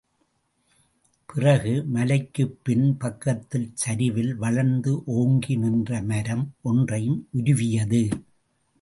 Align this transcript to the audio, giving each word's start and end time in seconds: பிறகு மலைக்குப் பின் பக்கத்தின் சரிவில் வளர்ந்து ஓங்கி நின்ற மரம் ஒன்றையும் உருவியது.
பிறகு 1.25 1.83
மலைக்குப் 1.85 2.57
பின் 2.63 2.97
பக்கத்தின் 2.99 3.69
சரிவில் 3.73 4.35
வளர்ந்து 4.35 5.03
ஓங்கி 5.05 5.55
நின்ற 5.55 6.01
மரம் 6.01 6.53
ஒன்றையும் 6.61 7.27
உருவியது. 7.31 8.03